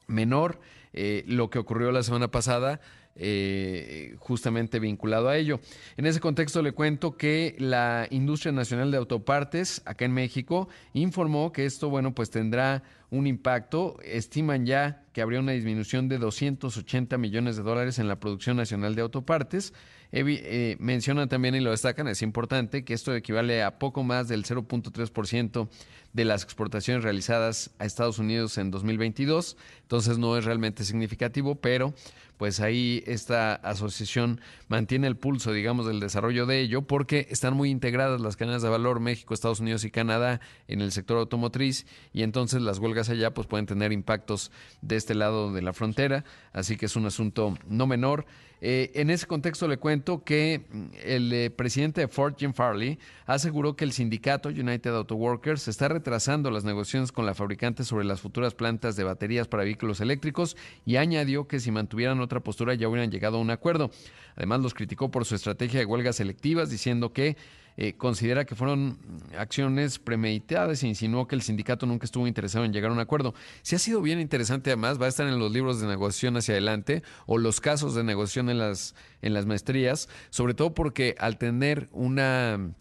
[0.08, 0.60] menor
[0.94, 2.80] eh, lo que ocurrió la semana pasada,
[3.16, 5.60] eh, justamente vinculado a ello.
[5.96, 11.52] En ese contexto le cuento que la Industria Nacional de Autopartes, acá en México, informó
[11.52, 13.98] que esto, bueno, pues tendrá un impacto.
[14.04, 18.96] Estiman ya que habría una disminución de 280 millones de dólares en la producción nacional
[18.96, 19.74] de autopartes.
[20.12, 24.46] Eh, mencionan también y lo destacan, es importante, que esto equivale a poco más del
[24.46, 25.68] 0.3%
[26.14, 29.58] de las exportaciones realizadas a Estados Unidos en 2022.
[29.82, 31.94] Entonces no es realmente significativo, pero
[32.38, 37.70] pues ahí esta asociación mantiene el pulso, digamos, del desarrollo de ello, porque están muy
[37.70, 42.24] integradas las cadenas de valor México, Estados Unidos y Canadá en el sector automotriz y
[42.24, 46.24] entonces las huelgas allá pues pueden tener impactos de este lado de la frontera,
[46.54, 48.26] así que es un asunto no menor.
[48.60, 50.66] Eh, en ese contexto le cuento que
[51.04, 52.98] el eh, presidente de Ford, Jim Farley,
[53.28, 58.06] aseguró que el sindicato United Auto Workers está retrasando las negociaciones con la fabricante sobre
[58.06, 62.76] las futuras plantas de baterías para vehículos eléctricos y añadió que si mantuvieran otra postura
[62.76, 63.90] ya hubieran llegado a un acuerdo.
[64.36, 67.36] Además los criticó por su estrategia de huelgas selectivas, diciendo que
[67.80, 68.98] eh, considera que fueron
[69.38, 73.36] acciones premeditadas e insinuó que el sindicato nunca estuvo interesado en llegar a un acuerdo.
[73.62, 76.54] Si ha sido bien interesante además, va a estar en los libros de negociación hacia
[76.54, 81.38] adelante o los casos de negociación en las, en las maestrías, sobre todo porque al
[81.38, 82.74] tener una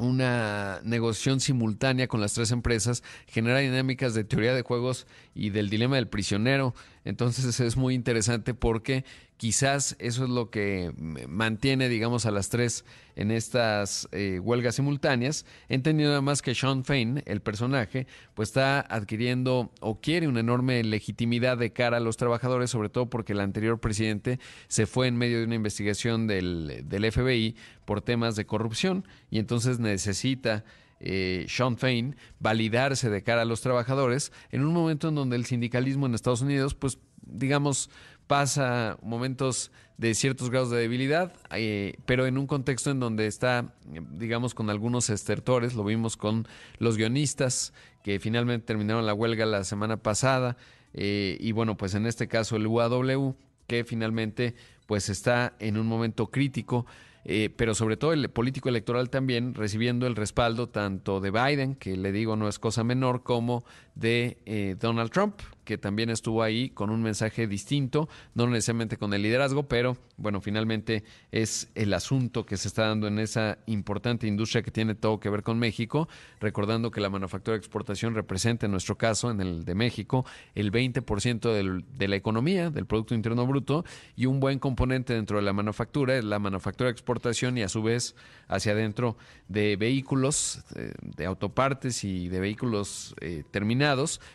[0.00, 5.68] una negociación simultánea con las tres empresas genera dinámicas de teoría de juegos y del
[5.68, 6.74] dilema del prisionero.
[7.04, 9.04] Entonces es muy interesante porque
[9.36, 10.92] quizás eso es lo que
[11.28, 12.84] mantiene, digamos, a las tres
[13.16, 19.72] en estas eh, huelgas simultáneas, entendiendo además que Sean Fain, el personaje, pues está adquiriendo
[19.80, 23.80] o quiere una enorme legitimidad de cara a los trabajadores, sobre todo porque el anterior
[23.80, 29.06] presidente se fue en medio de una investigación del, del FBI por temas de corrupción
[29.30, 30.64] y entonces necesita
[31.00, 35.46] eh, Sean Fain validarse de cara a los trabajadores en un momento en donde el
[35.46, 37.90] sindicalismo en Estados Unidos, pues digamos,
[38.26, 43.74] pasa momentos de ciertos grados de debilidad, eh, pero en un contexto en donde está,
[44.12, 46.46] digamos, con algunos estertores, lo vimos con
[46.78, 50.56] los guionistas que finalmente terminaron la huelga la semana pasada,
[50.94, 53.36] eh, y bueno, pues en este caso el UAW,
[53.66, 54.54] que finalmente
[54.86, 56.86] pues está en un momento crítico.
[57.24, 61.96] Eh, pero sobre todo el político electoral también recibiendo el respaldo tanto de Biden, que
[61.96, 63.64] le digo no es cosa menor, como
[64.00, 65.34] de eh, Donald Trump,
[65.64, 70.40] que también estuvo ahí con un mensaje distinto, no necesariamente con el liderazgo, pero bueno,
[70.40, 75.20] finalmente es el asunto que se está dando en esa importante industria que tiene todo
[75.20, 76.08] que ver con México,
[76.40, 80.72] recordando que la manufactura de exportación representa en nuestro caso, en el de México, el
[80.72, 83.84] 20% del, de la economía, del Producto Interno Bruto,
[84.16, 87.68] y un buen componente dentro de la manufactura es la manufactura de exportación y a
[87.68, 88.16] su vez
[88.48, 89.16] hacia adentro
[89.48, 93.89] de vehículos, eh, de, autopartes y de vehículos eh, terminados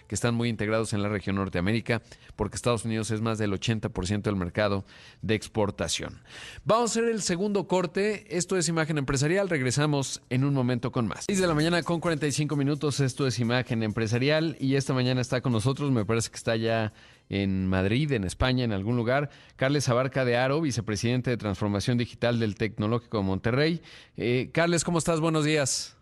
[0.07, 2.01] que están muy integrados en la región Norteamérica,
[2.35, 4.85] porque Estados Unidos es más del 80% del mercado
[5.21, 6.21] de exportación.
[6.63, 8.25] Vamos a hacer el segundo corte.
[8.35, 9.49] Esto es Imagen Empresarial.
[9.49, 11.25] Regresamos en un momento con más.
[11.27, 12.99] 6 de la mañana con 45 minutos.
[12.99, 16.93] Esto es Imagen Empresarial y esta mañana está con nosotros, me parece que está ya
[17.29, 19.29] en Madrid, en España, en algún lugar.
[19.55, 23.81] Carles Abarca de Aro, vicepresidente de Transformación Digital del Tecnológico de Monterrey.
[24.17, 25.19] Eh, Carles, ¿cómo estás?
[25.19, 25.97] Buenos días.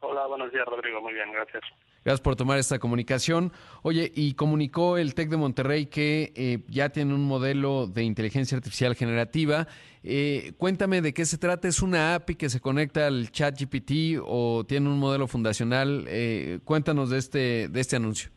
[0.00, 1.00] Hola, buenos días, Rodrigo.
[1.00, 1.62] Muy bien, gracias.
[2.04, 3.50] Gracias por tomar esta comunicación.
[3.82, 8.58] Oye, y comunicó el TEC de Monterrey que eh, ya tiene un modelo de inteligencia
[8.58, 9.66] artificial generativa.
[10.02, 11.66] Eh, cuéntame de qué se trata.
[11.66, 16.04] ¿Es una API que se conecta al chat GPT o tiene un modelo fundacional?
[16.08, 18.30] Eh, cuéntanos de este, de este anuncio.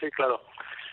[0.00, 0.40] Sí, claro.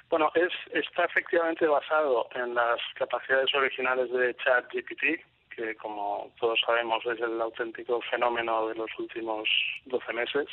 [0.10, 5.24] Bueno, es, está efectivamente basado en las capacidades originales de ChatGPT,
[5.56, 9.48] que como todos sabemos es el auténtico fenómeno de los últimos
[9.86, 10.48] 12 meses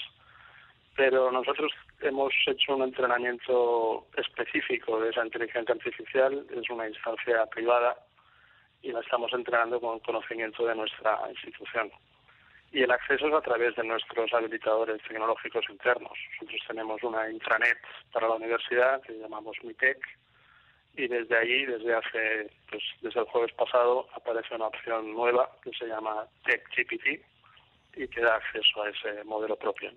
[0.97, 7.97] pero nosotros hemos hecho un entrenamiento específico de esa inteligencia artificial, es una instancia privada
[8.83, 11.91] y la estamos entrenando con conocimiento de nuestra institución.
[12.73, 16.19] Y el acceso es a través de nuestros habilitadores tecnológicos internos.
[16.33, 17.79] Nosotros tenemos una intranet
[18.13, 19.99] para la universidad que llamamos MITEC
[20.97, 25.71] y desde ahí, desde hace, pues desde el jueves pasado, aparece una opción nueva que
[25.73, 27.25] se llama TechGPT
[27.97, 29.91] y que da acceso a ese modelo propio.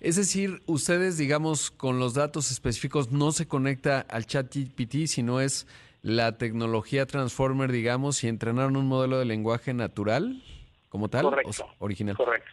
[0.00, 5.40] Es decir, ustedes, digamos, con los datos específicos no se conecta al chat GPT, sino
[5.40, 5.66] es
[6.02, 10.40] la tecnología Transformer, digamos, y entrenaron un modelo de lenguaje natural
[10.88, 12.16] como tal, correcto, original.
[12.16, 12.50] Correcto.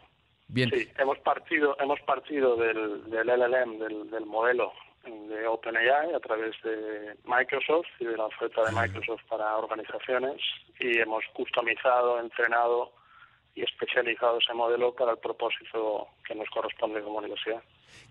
[0.47, 0.69] Bien.
[0.71, 4.71] Sí, hemos partido, hemos partido del, del LLM, del, del modelo
[5.05, 10.41] de OpenAI a través de Microsoft y de la oferta de Microsoft para organizaciones
[10.79, 12.91] y hemos customizado, entrenado
[13.95, 17.61] especializado ese modelo para el propósito que nos corresponde como universidad.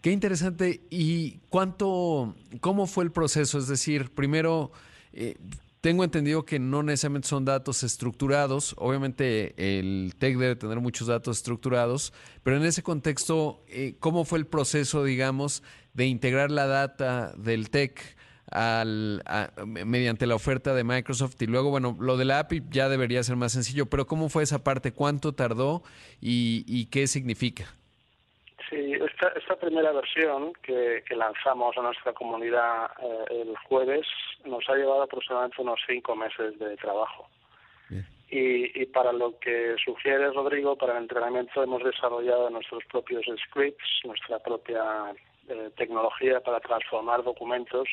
[0.01, 0.81] Qué interesante.
[0.91, 3.59] ¿Y cuánto, cómo fue el proceso?
[3.59, 4.71] Es decir, primero,
[5.13, 5.37] eh,
[5.81, 8.75] tengo entendido que no necesariamente son datos estructurados.
[8.79, 14.39] Obviamente el TEC debe tener muchos datos estructurados, pero en ese contexto, eh, ¿cómo fue
[14.39, 18.17] el proceso, digamos, de integrar la data del TEC?
[18.55, 19.21] Al,
[19.67, 23.37] mediante la oferta de Microsoft y luego, bueno, lo de la API ya debería ser
[23.37, 24.93] más sencillo, pero ¿cómo fue esa parte?
[24.93, 25.83] ¿Cuánto tardó
[26.21, 27.65] y, qué significa?
[28.71, 34.07] Sí, esta, esta primera versión que, lanzamos a nuestra comunidad eh, el jueves
[34.45, 37.29] nos ha llevado aproximadamente unos cinco meses de trabajo.
[38.31, 44.01] Y, y, para lo que sugiere Rodrigo, para el entrenamiento hemos desarrollado nuestros propios scripts,
[44.03, 45.15] nuestra propia
[45.49, 47.87] eh, tecnología para transformar documentos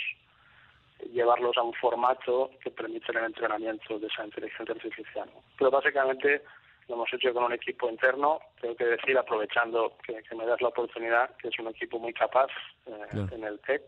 [1.13, 5.29] llevarlos a un formato que permite el entrenamiento de esa inteligencia artificial.
[5.57, 6.43] Pero básicamente
[6.87, 10.69] lo hemos hecho con un equipo interno, tengo que decir, aprovechando que, me das la
[10.69, 12.49] oportunidad, que es un equipo muy capaz
[12.85, 13.83] eh, en el TEC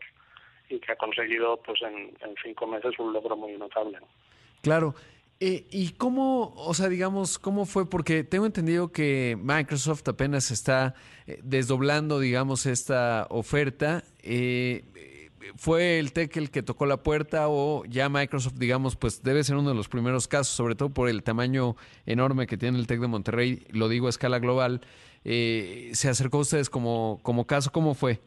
[0.68, 3.98] y que ha conseguido pues en, cinco meses un logro muy notable.
[4.62, 4.94] Claro.
[5.40, 7.90] Eh, ¿Y cómo, o sea, digamos, cómo fue?
[7.90, 10.94] Porque tengo entendido que Microsoft apenas está
[11.26, 14.04] eh, desdoblando, digamos, esta oferta.
[14.22, 14.84] Eh,
[15.56, 19.56] ¿Fue el TEC el que tocó la puerta o ya Microsoft, digamos, pues debe ser
[19.56, 21.76] uno de los primeros casos, sobre todo por el tamaño
[22.06, 24.80] enorme que tiene el TEC de Monterrey, lo digo a escala global,
[25.24, 27.70] eh, ¿se acercó a ustedes como, como caso?
[27.72, 28.20] ¿Cómo fue?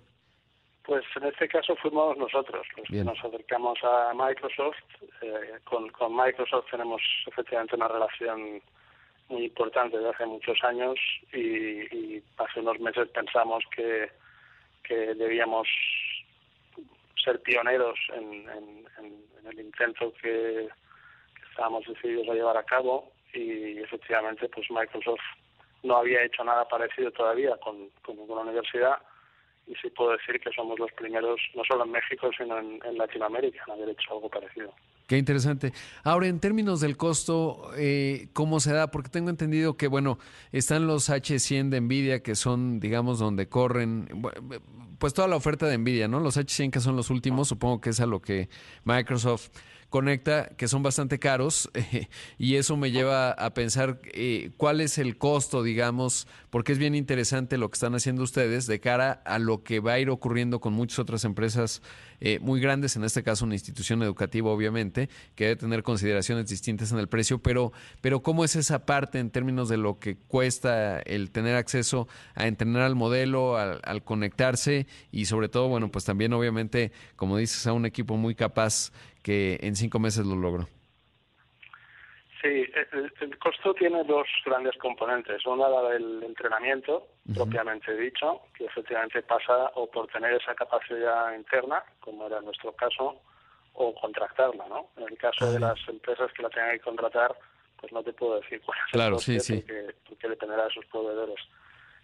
[0.83, 4.77] Pues en este caso fuimos nosotros los que nos acercamos a Microsoft.
[5.21, 8.61] Eh, con, con Microsoft tenemos efectivamente una relación
[9.27, 10.97] muy importante desde hace muchos años
[11.33, 14.09] y, y hace unos meses pensamos que,
[14.83, 15.67] que debíamos
[17.27, 18.47] ser pioneros en,
[19.49, 20.69] el intento que,
[21.49, 25.25] estábamos decididos a llevar a cabo y efectivamente pues Microsoft
[25.81, 28.97] no había hecho nada parecido todavía con, ninguna universidad
[29.65, 33.63] y sí puedo decir que somos los primeros, no solo en México, sino en, Latinoamérica,
[33.65, 34.71] en haber hecho algo parecido.
[35.07, 35.71] Qué interesante.
[36.03, 38.91] Ahora, en términos del costo, eh, ¿cómo se da?
[38.91, 40.19] Porque tengo entendido que, bueno,
[40.51, 44.09] están los H100 de NVIDIA, que son, digamos, donde corren,
[44.97, 46.19] pues toda la oferta de Nvidia, ¿no?
[46.19, 48.49] Los H100 que son los últimos, supongo que es a lo que
[48.83, 49.49] Microsoft
[49.89, 51.69] conecta, que son bastante caros,
[52.37, 56.95] y eso me lleva a pensar eh, cuál es el costo, digamos, porque es bien
[56.95, 60.59] interesante lo que están haciendo ustedes de cara a lo que va a ir ocurriendo
[60.59, 61.81] con muchas otras empresas
[62.19, 66.91] eh, muy grandes, en este caso una institución educativa, obviamente, que debe tener consideraciones distintas
[66.91, 67.71] en el precio, pero,
[68.01, 72.47] pero ¿cómo es esa parte en términos de lo que cuesta el tener acceso a
[72.47, 77.67] entrenar al modelo, al, al conectarse y sobre todo, bueno, pues también obviamente, como dices,
[77.67, 78.91] a un equipo muy capaz
[79.23, 80.67] que en cinco meses lo logró?
[82.41, 85.45] Sí, el, costo tiene dos grandes componentes.
[85.45, 91.83] Una la del entrenamiento, propiamente dicho, que efectivamente pasa o por tener esa capacidad interna,
[91.99, 93.21] como era nuestro caso,
[93.73, 94.89] o contractarla, ¿no?
[94.97, 97.35] En el caso de las empresas que la tengan que contratar,
[97.79, 99.63] pues no te puedo decir cuál es claro, sí, sí.
[100.07, 101.39] porque dependerá de sus proveedores.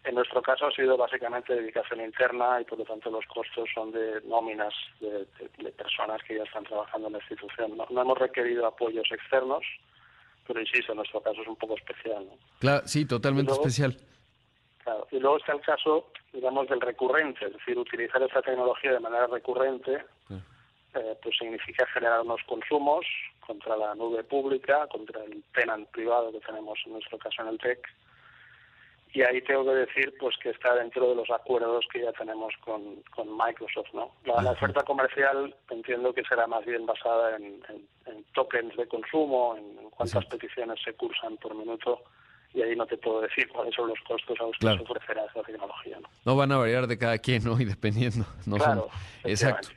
[0.03, 3.91] En nuestro caso ha sido básicamente dedicación interna y por lo tanto los costos son
[3.91, 5.25] de nóminas de,
[5.71, 7.77] personas que ya están trabajando en la institución.
[7.77, 9.63] No, hemos requerido apoyos externos,
[10.45, 12.27] pero insisto, en nuestro caso es un poco especial.
[12.59, 13.95] Claro, sí, totalmente especial.
[14.83, 15.07] Claro.
[15.11, 19.27] Y luego está el caso, digamos, del recurrente, es decir, utilizar esta tecnología de manera
[19.27, 20.04] recurrente,
[20.95, 23.06] eh, pues significa generar unos consumos
[23.39, 27.58] contra la nube pública, contra el tenant privado que tenemos en nuestro caso en el
[27.58, 27.87] TEC.
[29.15, 32.51] Y ahí tengo que decir pues que está dentro de los acuerdos que ya tenemos
[32.61, 33.93] con, con Microsoft.
[33.93, 34.11] ¿no?
[34.25, 38.87] La, la oferta comercial entiendo que será más bien basada en, en- en tokens de
[38.87, 42.01] consumo, en cuántas peticiones se cursan por minuto,
[42.53, 44.77] y ahí no te puedo decir cuáles son los costos a los que Claro.
[44.77, 45.99] se ofrecerá esa tecnología.
[46.01, 46.09] ¿no?
[46.25, 47.57] No van a variar de cada quien, ¿no?
[47.61, 48.25] Y dependiendo.
[48.47, 48.89] No son- Claro,
[49.23, 49.69] Exacto.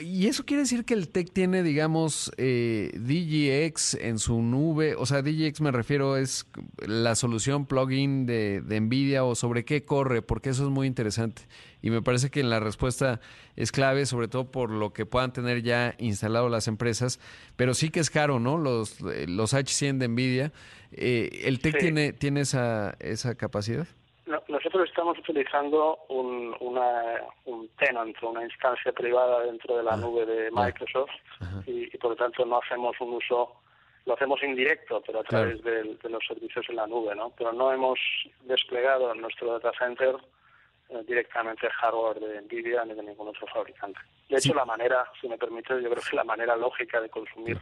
[0.00, 4.94] Y eso quiere decir que el TEC tiene, digamos, eh, DGX en su nube.
[4.96, 6.46] O sea, DGX me refiero es
[6.86, 11.42] la solución plugin de, de NVIDIA o sobre qué corre, porque eso es muy interesante.
[11.82, 13.20] Y me parece que la respuesta
[13.56, 17.20] es clave, sobre todo por lo que puedan tener ya instalado las empresas.
[17.56, 18.58] Pero sí que es caro, ¿no?
[18.58, 20.52] Los, eh, los H100 de NVIDIA.
[20.92, 21.78] Eh, ¿El TEC Sí.
[21.80, 23.86] tiene, tiene esa, esa capacidad?
[24.70, 30.24] No- Nosotros estamos utilizando un, una, un tenant, una instancia privada dentro de la nube
[30.26, 31.10] de Microsoft
[31.66, 33.56] y, y por lo tanto no hacemos un uso,
[34.06, 37.30] lo hacemos indirecto, pero a través de, los servicios en la nube, ¿no?
[37.36, 37.98] Pero no hemos
[38.42, 40.14] desplegado en nuestro data center
[40.90, 43.98] eh, directamente hardware de NVIDIA ni de ningún otro fabricante.
[44.28, 47.58] De hecho, la manera, si me permite, yo creo que la manera lógica de consumir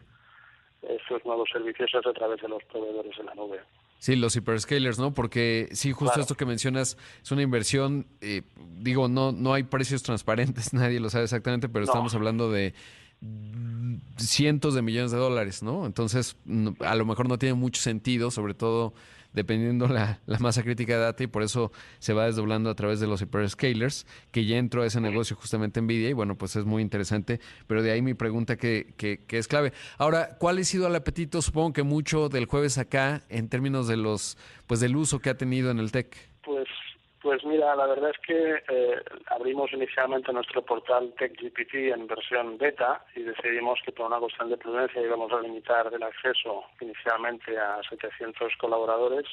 [0.83, 3.61] estos nuevos servicios es a través de los proveedores de la nube.
[3.99, 5.13] Sí, los hyperscalers, ¿no?
[5.13, 6.23] Porque sí, justo Claro.
[6.23, 8.43] esto que mencionas es una inversión, eh,
[8.79, 11.91] digo, no, no hay precios transparentes, nadie lo sabe exactamente, pero No.
[11.91, 12.75] estamos hablando de
[14.17, 15.87] cientos de millones de dólares, ¿no?
[15.87, 16.37] Entonces,
[16.81, 18.95] a lo mejor no tiene mucho sentido, sobre todo
[19.33, 23.01] dependiendo la, la masa crítica de data y por eso se va desdoblando a través
[23.01, 26.65] de los hyperscalers, que ya entró a ese negocio justamente Nvidia y bueno, pues es
[26.65, 29.73] muy interesante, pero de ahí mi pregunta que, que, es clave.
[29.99, 31.43] Ahora, ¿cuál ha sido el apetito?
[31.43, 35.37] Supongo que mucho del jueves acá en términos de los, pues del uso que ha
[35.37, 36.17] tenido en el TEC.
[36.43, 36.67] Pues,
[37.29, 43.05] pues mira, la verdad es que eh, abrimos inicialmente nuestro portal TechGPT en versión beta
[43.15, 47.83] y decidimos que por una cuestión de prudencia íbamos a limitar el acceso inicialmente a
[47.87, 49.27] 700 colaboradores,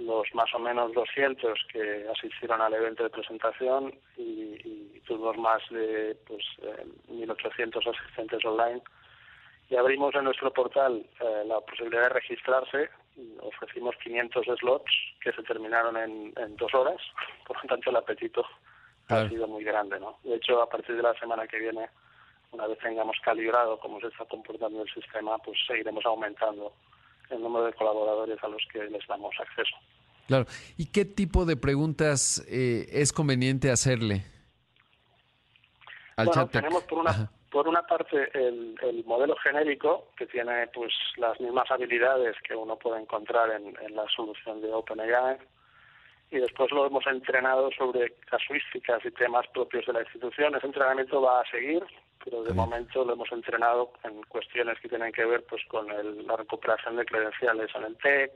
[0.00, 5.62] los más o menos 200 que asistieron al evento de presentación y, y tuvimos más
[5.70, 8.82] de pues, eh, 1.800 asistentes online
[9.68, 12.90] y abrimos en nuestro portal eh, la posibilidad de registrarse.
[13.40, 14.92] Ofrecimos 500 slots
[15.22, 17.00] que se terminaron en, en dos horas,
[17.46, 18.44] por lo tanto el apetito
[19.06, 19.26] Claro.
[19.26, 19.98] ha sido muy grande.
[19.98, 20.18] ¿no?
[20.22, 21.88] De hecho, a partir de la semana que viene,
[22.52, 26.72] una vez tengamos calibrado cómo se está comportando el sistema, pues seguiremos aumentando
[27.28, 29.76] el número de colaboradores a los que les damos acceso.
[30.28, 30.46] Claro.
[30.76, 34.22] ¿Y qué tipo de preguntas eh, es conveniente hacerle
[36.16, 36.52] al bueno, chat?
[36.52, 37.32] Tenemos por una, Ajá.
[37.50, 42.76] Por una parte el, el modelo genérico que tiene pues las mismas habilidades que uno
[42.76, 45.36] puede encontrar en, en la solución de OpenAI
[46.30, 50.54] y después lo hemos entrenado sobre casuísticas y temas propios de la institución.
[50.54, 51.82] Ese entrenamiento va a seguir,
[52.24, 56.24] pero de momento lo hemos entrenado en cuestiones que tienen que ver pues con el-
[56.26, 58.32] la recuperación de credenciales en el TEC,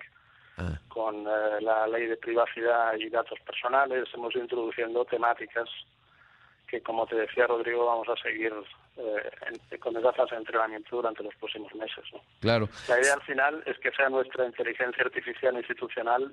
[0.56, 0.78] Ah.
[0.88, 4.08] con eh, la ley de privacidad y datos personales.
[4.14, 5.68] Hemos ido introduciendo temáticas
[6.68, 8.52] que, como te decía Rodrigo, vamos a seguir
[8.96, 9.30] eh,
[9.70, 12.04] en- con esa fase de entrenamiento durante los próximos meses.
[12.12, 12.20] ¿no?
[12.40, 12.68] Claro.
[12.88, 16.32] La idea al final es que sea nuestra inteligencia artificial institucional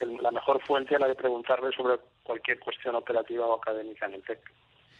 [0.00, 4.14] el- la mejor fuente a la de preguntarle sobre cualquier cuestión operativa o académica en
[4.14, 4.40] el TEC.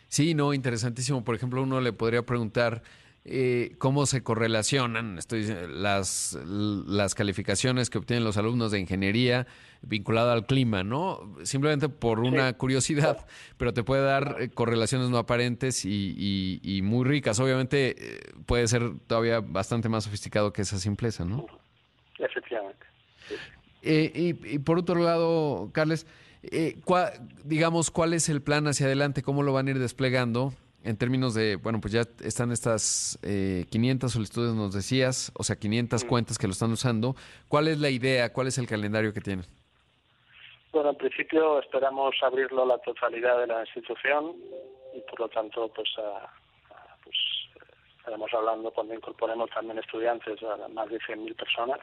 [0.09, 1.25] Sí, no, interesantísimo.
[1.25, 2.83] Por ejemplo, uno le podría preguntar
[3.27, 9.47] eh, cómo se correlacionan estoy, las, las calificaciones que obtienen los alumnos de ingeniería
[9.81, 11.35] vinculado al clima, ¿no?
[11.43, 16.83] Simplemente por una curiosidad, pero te puede dar eh, correlaciones no aparentes y, y- y
[16.83, 17.41] muy ricas.
[17.41, 21.47] Obviamente eh, puede ser todavía bastante más sofisticado que esa simpleza, ¿no?
[22.19, 22.87] Efectivamente.
[23.83, 26.07] Eh, y, y por otro lado, Carles,
[26.43, 27.13] eh, cua-
[27.45, 29.23] digamos, ¿cuál es el plan hacia adelante?
[29.23, 30.53] ¿Cómo lo van a ir desplegando?
[30.85, 35.57] En términos de, bueno, pues ya están estas eh, 500 solicitudes, nos decías, o sea,
[35.57, 37.17] 500 cuentas que lo están usando.
[37.49, 38.33] ¿Cuál es la idea?
[38.33, 39.47] ¿Cuál es el calendario que tienen?
[40.73, 44.35] Bueno, en principio esperamos abrirlo a la totalidad de la institución
[44.95, 46.25] y por lo tanto, pues, a-
[46.75, 47.17] a, pues
[47.99, 51.81] estaremos hablando cuando incorporemos también estudiantes a más de 100.000 personas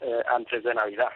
[0.00, 1.10] eh, antes de Navidad.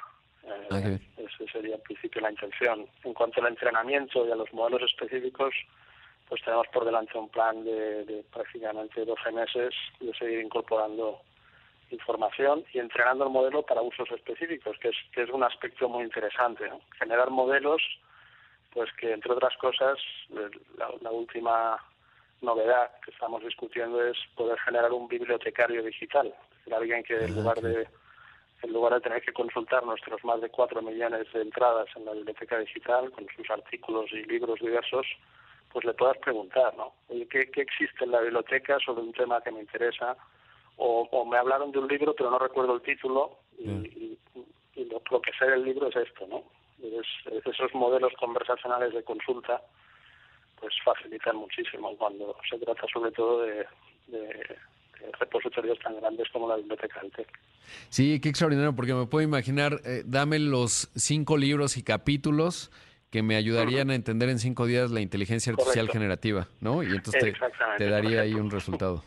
[0.45, 1.03] Eh, Ah, qué bien.
[1.17, 2.87] esa sería en principio la intención.
[3.03, 5.53] En cuanto al entrenamiento y a los modelos específicos,
[6.29, 11.21] pues tenemos por delante un plan de, de prácticamente 12 meses de seguir incorporando
[11.91, 16.05] información y entrenando el modelo para usos específicos, que es, que es un aspecto muy
[16.05, 16.69] interesante.
[16.69, 16.81] ¿no?
[16.99, 17.81] Generar modelos,
[18.73, 19.99] pues que entre otras cosas,
[20.29, 21.79] la, la última
[22.43, 26.27] novedad que estamos discutiendo es poder generar un bibliotecario digital.
[26.27, 27.87] Es decir, alguien que en lugar de
[28.63, 32.13] en lugar de tener que consultar nuestros más de cuatro millones de entradas en la
[32.13, 35.07] biblioteca digital con sus artículos y libros diversos,
[35.77, 36.95] pues le puedas preguntar, ¿no?
[37.29, 40.17] ¿qué, ¿qué, existe en la biblioteca sobre un tema que me interesa?
[40.79, 44.17] O, me hablaron de un libro pero no recuerdo el título y,
[44.75, 46.45] lo, que sé del libro es esto, ¿no?
[47.45, 49.61] esos modelos conversacionales de consulta
[50.59, 53.67] pues facilitan muchísimo cuando se trata sobre todo de,
[55.21, 57.29] repositorios tan grandes como la biblioteca del TEC.
[57.91, 62.71] Sí, qué extraordinario, porque me puedo imaginar, eh, dame los cinco libros y capítulos
[63.17, 66.83] que me ayudarían a entender en cinco días la inteligencia artificial generativa, ¿no?
[66.83, 67.33] Y entonces
[67.79, 69.03] te, daría ahí un resultado.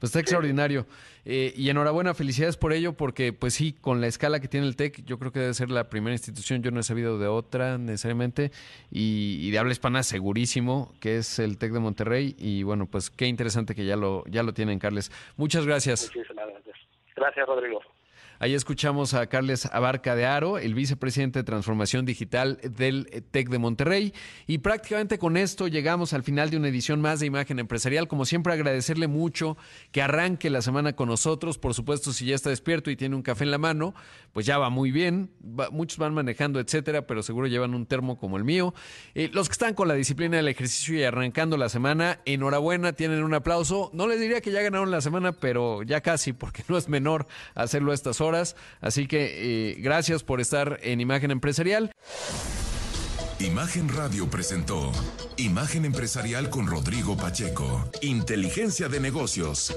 [0.00, 0.84] Pues está extraordinario.
[1.24, 4.74] Eh, y enhorabuena, felicidades por ello, porque pues sí, con la escala que tiene el
[4.74, 7.78] TEC, yo creo que debe ser la primera institución, yo no he sabido de otra
[7.78, 8.50] necesariamente,
[8.90, 13.26] y, de habla hispana segurísimo, que es el TEC de Monterrey, y bueno, pues qué
[13.26, 15.12] interesante que ya lo, ya lo tienen, Carles.
[15.36, 16.10] Muchas gracias.
[16.12, 16.76] Muchísimas gracias.
[17.14, 17.80] Gracias, Rodrigo.
[18.38, 23.58] Ahí escuchamos a Carles Abarca de Aro, el vicepresidente de Transformación Digital del TEC de
[23.58, 24.12] Monterrey.
[24.46, 28.08] Y prácticamente con esto llegamos al final de una edición más de Imagen Empresarial.
[28.08, 29.56] Como siempre, agradecerle mucho
[29.90, 31.56] que arranque la semana con nosotros.
[31.56, 33.94] Por supuesto, si ya está despierto y tiene un café en la mano,
[34.34, 35.30] pues ya va muy bien.
[35.72, 38.74] muchos van manejando, etcétera, pero seguro llevan un termo como el mío.
[39.14, 43.24] Eh, los que están con la disciplina del ejercicio y arrancando la semana, enhorabuena, tienen
[43.24, 43.90] un aplauso.
[43.94, 47.26] No les diría que ya ganaron la semana, pero ya casi, porque no es menor
[47.54, 48.25] hacerlo a estas horas
[48.80, 51.92] Así que eh, gracias por estar en Imagen Empresarial.
[53.38, 54.92] Imagen Radio presentó
[55.36, 57.88] Imagen Empresarial con Rodrigo Pacheco.
[58.00, 59.76] Inteligencia de negocios.